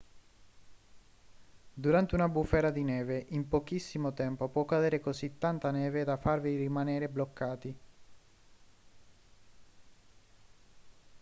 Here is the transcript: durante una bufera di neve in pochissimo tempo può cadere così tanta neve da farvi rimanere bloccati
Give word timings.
durante 1.75 2.15
una 2.15 2.27
bufera 2.27 2.71
di 2.71 2.81
neve 2.81 3.23
in 3.29 3.47
pochissimo 3.47 4.13
tempo 4.13 4.49
può 4.49 4.65
cadere 4.65 4.99
così 4.99 5.37
tanta 5.37 5.69
neve 5.69 6.03
da 6.03 6.17
farvi 6.17 6.55
rimanere 6.55 7.07
bloccati 7.07 7.77